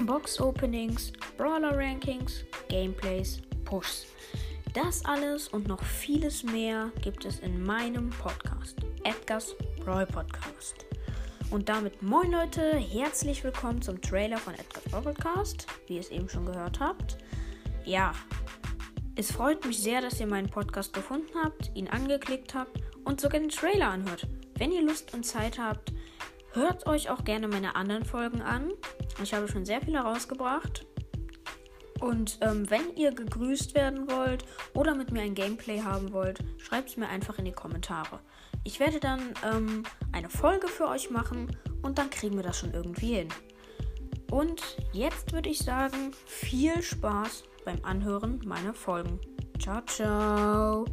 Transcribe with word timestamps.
Box-Openings, 0.00 1.12
Brawler-Rankings, 1.36 2.44
Gameplays, 2.68 3.40
Pushs. 3.64 4.06
Das 4.72 5.04
alles 5.04 5.48
und 5.48 5.68
noch 5.68 5.82
vieles 5.82 6.42
mehr 6.42 6.90
gibt 7.02 7.24
es 7.24 7.38
in 7.40 7.62
meinem 7.62 8.10
Podcast, 8.10 8.78
Edgar's 9.04 9.54
Brawl 9.84 10.06
Podcast. 10.06 10.86
Und 11.50 11.68
damit 11.68 12.02
moin 12.02 12.32
Leute, 12.32 12.76
herzlich 12.76 13.44
willkommen 13.44 13.82
zum 13.82 14.00
Trailer 14.00 14.38
von 14.38 14.54
Edgar's 14.54 14.84
Brawl 14.84 15.02
Podcast, 15.02 15.66
wie 15.86 15.94
ihr 15.94 16.00
es 16.00 16.10
eben 16.10 16.28
schon 16.28 16.46
gehört 16.46 16.80
habt. 16.80 17.18
Ja, 17.84 18.12
es 19.14 19.30
freut 19.30 19.64
mich 19.66 19.78
sehr, 19.78 20.00
dass 20.00 20.18
ihr 20.18 20.26
meinen 20.26 20.48
Podcast 20.48 20.94
gefunden 20.94 21.32
habt, 21.44 21.70
ihn 21.74 21.88
angeklickt 21.88 22.54
habt 22.54 22.80
und 23.04 23.20
sogar 23.20 23.40
den 23.40 23.50
Trailer 23.50 23.88
anhört. 23.88 24.26
Wenn 24.56 24.72
ihr 24.72 24.82
Lust 24.82 25.14
und 25.14 25.24
Zeit 25.24 25.58
habt, 25.58 25.92
hört 26.52 26.86
euch 26.86 27.10
auch 27.10 27.24
gerne 27.24 27.46
meine 27.46 27.76
anderen 27.76 28.04
Folgen 28.04 28.40
an. 28.40 28.72
Ich 29.22 29.34
habe 29.34 29.48
schon 29.48 29.64
sehr 29.64 29.80
viele 29.80 30.00
rausgebracht. 30.00 30.86
Und 32.00 32.38
ähm, 32.40 32.68
wenn 32.68 32.96
ihr 32.96 33.12
gegrüßt 33.12 33.74
werden 33.74 34.10
wollt 34.10 34.44
oder 34.74 34.94
mit 34.94 35.12
mir 35.12 35.22
ein 35.22 35.34
Gameplay 35.34 35.82
haben 35.82 36.12
wollt, 36.12 36.40
schreibt 36.58 36.88
es 36.88 36.96
mir 36.96 37.08
einfach 37.08 37.38
in 37.38 37.44
die 37.44 37.52
Kommentare. 37.52 38.18
Ich 38.64 38.80
werde 38.80 38.98
dann 38.98 39.20
ähm, 39.44 39.84
eine 40.10 40.28
Folge 40.28 40.66
für 40.66 40.88
euch 40.88 41.10
machen 41.10 41.56
und 41.82 41.98
dann 41.98 42.10
kriegen 42.10 42.36
wir 42.36 42.42
das 42.42 42.58
schon 42.58 42.74
irgendwie 42.74 43.14
hin. 43.14 43.28
Und 44.32 44.62
jetzt 44.92 45.32
würde 45.32 45.50
ich 45.50 45.58
sagen, 45.58 46.12
viel 46.26 46.82
Spaß 46.82 47.44
beim 47.64 47.78
Anhören 47.84 48.40
meiner 48.44 48.74
Folgen. 48.74 49.20
Ciao, 49.60 49.80
ciao. 49.82 50.86